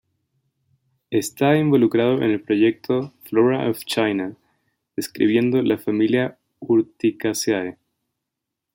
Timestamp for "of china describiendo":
3.69-5.61